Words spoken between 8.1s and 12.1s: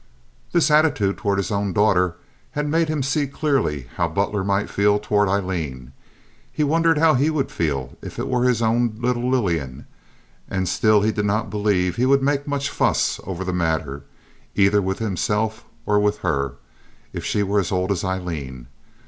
it were his own little Lillian, and still he did not believe he